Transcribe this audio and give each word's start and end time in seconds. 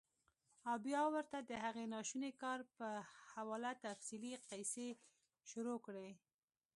او 0.69 0.75
بيا 0.85 1.01
ورته 1.13 1.37
د 1.41 1.51
هغې 1.63 1.85
ناشوني 1.93 2.31
کار 2.43 2.59
پۀ 2.75 2.89
حواله 3.31 3.71
تفصيلي 3.85 4.33
قيصې 4.49 4.89
شورو 5.49 5.75
کړي- 5.85 6.07